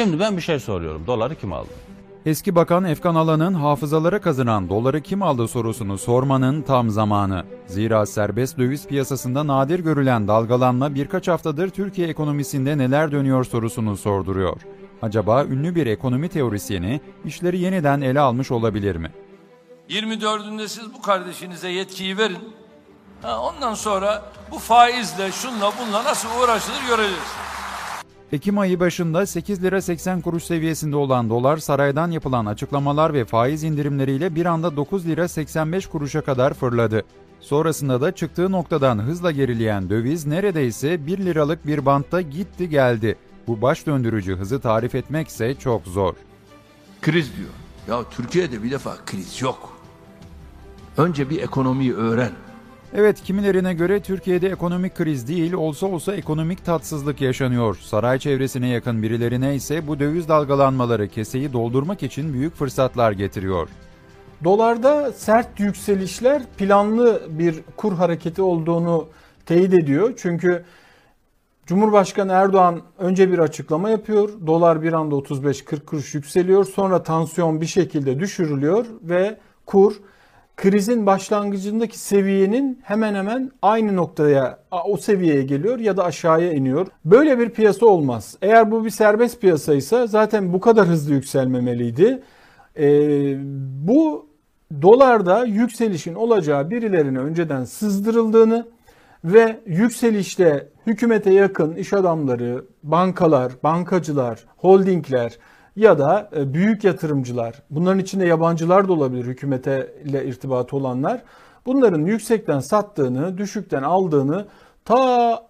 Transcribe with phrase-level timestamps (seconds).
[0.00, 1.06] Şimdi ben bir şey soruyorum.
[1.06, 1.68] Doları kim aldı?
[2.26, 7.44] Eski Bakan Efkan Alan'ın hafızalara kazınan doları kim aldı sorusunu sormanın tam zamanı.
[7.66, 14.60] Zira serbest döviz piyasasında nadir görülen dalgalanma birkaç haftadır Türkiye ekonomisinde neler dönüyor sorusunu sorduruyor.
[15.02, 19.10] Acaba ünlü bir ekonomi teorisyeni işleri yeniden ele almış olabilir mi?
[19.88, 22.54] 24'ünde siz bu kardeşinize yetkiyi verin.
[23.22, 27.50] Ha, ondan sonra bu faizle şunla bunla nasıl uğraşılır göreceğiz.
[28.32, 33.64] Ekim ayı başında 8 lira 80 kuruş seviyesinde olan dolar saraydan yapılan açıklamalar ve faiz
[33.64, 37.04] indirimleriyle bir anda 9 lira 85 kuruşa kadar fırladı.
[37.40, 43.16] Sonrasında da çıktığı noktadan hızla gerileyen döviz neredeyse 1 liralık bir bantta gitti geldi.
[43.46, 46.14] Bu baş döndürücü hızı tarif etmekse çok zor.
[47.00, 47.50] Kriz diyor.
[47.88, 49.72] Ya Türkiye'de bir defa kriz yok.
[50.96, 52.32] Önce bir ekonomiyi öğren.
[52.94, 57.76] Evet kimilerine göre Türkiye'de ekonomik kriz değil olsa olsa ekonomik tatsızlık yaşanıyor.
[57.80, 63.68] Saray çevresine yakın birilerine ise bu döviz dalgalanmaları keseyi doldurmak için büyük fırsatlar getiriyor.
[64.44, 69.08] Dolarda sert yükselişler planlı bir kur hareketi olduğunu
[69.46, 70.12] teyit ediyor.
[70.16, 70.64] Çünkü
[71.66, 74.28] Cumhurbaşkanı Erdoğan önce bir açıklama yapıyor.
[74.46, 76.64] Dolar bir anda 35-40 kuruş yükseliyor.
[76.64, 79.94] Sonra tansiyon bir şekilde düşürülüyor ve kur
[80.60, 86.86] krizin başlangıcındaki seviyenin hemen hemen aynı noktaya o seviyeye geliyor ya da aşağıya iniyor.
[87.04, 88.36] Böyle bir piyasa olmaz.
[88.42, 92.22] Eğer bu bir serbest piyasaysa zaten bu kadar hızlı yükselmemeliydi.
[92.78, 93.36] Ee,
[93.86, 94.26] bu
[94.82, 98.66] dolarda yükselişin olacağı birilerine önceden sızdırıldığını
[99.24, 105.38] ve yükselişte hükümete yakın iş adamları, bankalar, bankacılar, holdingler
[105.76, 111.22] ya da e, büyük yatırımcılar, bunların içinde yabancılar da olabilir hükümete ile irtibatı olanlar,
[111.66, 114.46] bunların yüksekten sattığını, düşükten aldığını
[114.84, 115.42] ta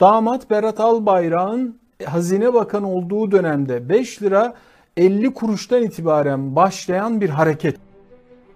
[0.00, 4.54] damat Berat Albayrak'ın Hazine Bakanı olduğu dönemde 5 lira
[4.96, 7.76] 50 kuruştan itibaren başlayan bir hareket.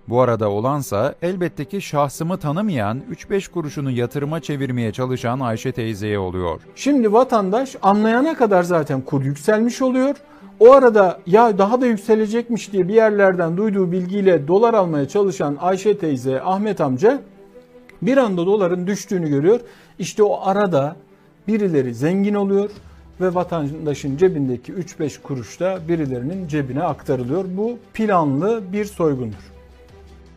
[0.08, 6.60] Bu arada olansa elbette ki şahsımı tanımayan 3-5 kuruşunu yatırıma çevirmeye çalışan Ayşe teyzeye oluyor.
[6.74, 10.16] Şimdi vatandaş anlayana kadar zaten kur yükselmiş oluyor.
[10.60, 15.98] O arada ya daha da yükselecekmiş diye bir yerlerden duyduğu bilgiyle dolar almaya çalışan Ayşe
[15.98, 17.22] teyze, Ahmet amca
[18.02, 19.60] bir anda doların düştüğünü görüyor.
[19.98, 20.96] İşte o arada
[21.48, 22.70] birileri zengin oluyor
[23.20, 27.44] ve vatandaşın cebindeki 3-5 kuruş da birilerinin cebine aktarılıyor.
[27.48, 29.52] Bu planlı bir soygundur.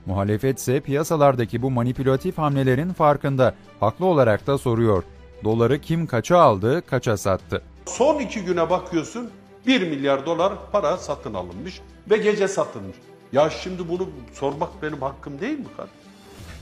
[0.06, 3.54] Muhalefet ise piyasalardaki bu manipülatif hamlelerin farkında.
[3.80, 5.04] Haklı olarak da soruyor.
[5.44, 7.62] Doları kim kaça aldı, kaça sattı?
[7.86, 9.30] Son iki güne bakıyorsun
[9.68, 12.96] 1 milyar dolar para satın alınmış ve gece satılmış.
[13.32, 15.98] Ya şimdi bunu sormak benim hakkım değil mi kardeşim?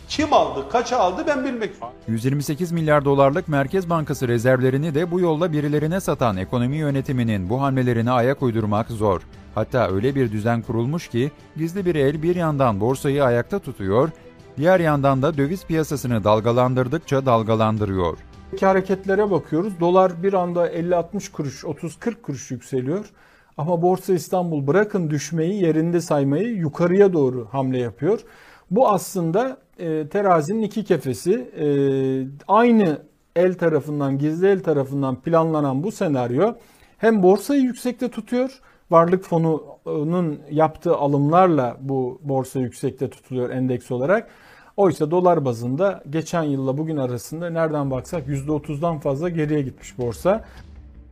[0.10, 1.98] Kim aldı, kaça aldı ben bilmek istiyorum.
[2.08, 8.12] 128 milyar dolarlık Merkez Bankası rezervlerini de bu yolla birilerine satan ekonomi yönetiminin bu hamlelerine
[8.12, 9.22] ayak uydurmak zor.
[9.56, 14.10] Hatta öyle bir düzen kurulmuş ki gizli bir el bir yandan borsayı ayakta tutuyor,
[14.58, 18.18] diğer yandan da döviz piyasasını dalgalandırdıkça dalgalandırıyor.
[18.60, 19.80] Hareketlere bakıyoruz.
[19.80, 23.06] Dolar bir anda 50-60 kuruş, 30-40 kuruş yükseliyor.
[23.58, 28.20] Ama Borsa İstanbul bırakın düşmeyi, yerinde saymayı yukarıya doğru hamle yapıyor.
[28.72, 31.34] Bu aslında e, terazinin iki kefesi.
[31.34, 31.66] E,
[32.48, 33.02] aynı
[33.36, 36.54] el tarafından, gizli el tarafından planlanan bu senaryo
[36.98, 38.60] hem borsayı yüksekte tutuyor,
[38.92, 44.30] varlık fonunun yaptığı alımlarla bu borsa yüksekte tutuluyor endeks olarak.
[44.78, 50.44] Oysa dolar bazında geçen yılla bugün arasında nereden baksak %30'dan fazla geriye gitmiş borsa.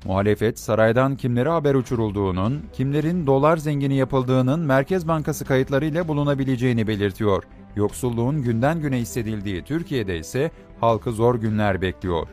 [0.05, 7.43] Muhalefet saraydan kimlere haber uçurulduğunun, kimlerin dolar zengini yapıldığının Merkez Bankası kayıtlarıyla bulunabileceğini belirtiyor.
[7.75, 12.27] Yoksulluğun günden güne hissedildiği Türkiye'de ise halkı zor günler bekliyor.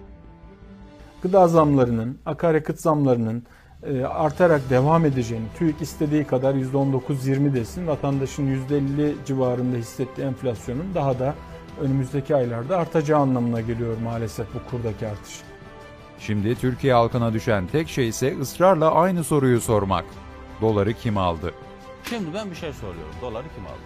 [1.23, 3.43] Gıda zamlarının, akaryakıt zamlarının
[4.09, 11.35] artarak devam edeceğini, TÜİK istediği kadar %19-20 desin, vatandaşın %50 civarında hissettiği enflasyonun daha da
[11.81, 15.35] önümüzdeki aylarda artacağı anlamına geliyor maalesef bu kurdaki artış.
[16.19, 20.05] Şimdi Türkiye halkına düşen tek şey ise ısrarla aynı soruyu sormak.
[20.61, 21.53] Doları kim aldı?
[22.11, 23.15] Şimdi ben bir şey soruyorum.
[23.23, 23.81] Doları kim aldı?